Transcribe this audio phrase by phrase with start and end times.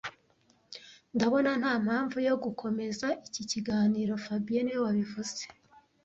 [1.15, 5.43] Ndabona ntampamvu yo gukomeza iki kiganiro fabien niwe wabivuze